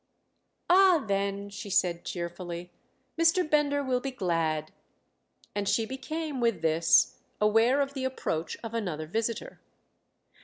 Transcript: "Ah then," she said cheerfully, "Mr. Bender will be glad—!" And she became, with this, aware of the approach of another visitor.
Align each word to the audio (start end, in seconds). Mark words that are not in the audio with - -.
"Ah 0.67 1.03
then," 1.07 1.51
she 1.51 1.69
said 1.69 2.03
cheerfully, 2.03 2.71
"Mr. 3.19 3.47
Bender 3.47 3.83
will 3.83 3.99
be 3.99 4.09
glad—!" 4.09 4.71
And 5.53 5.69
she 5.69 5.85
became, 5.85 6.39
with 6.41 6.63
this, 6.63 7.19
aware 7.39 7.81
of 7.81 7.93
the 7.93 8.05
approach 8.05 8.57
of 8.63 8.73
another 8.73 9.05
visitor. 9.05 9.61